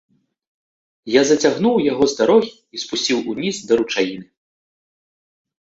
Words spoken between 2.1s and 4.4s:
з дарогі і спусціў уніз да ручаіны.